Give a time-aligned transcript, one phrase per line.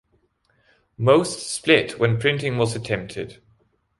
[0.97, 3.39] Most split when printing was attempted.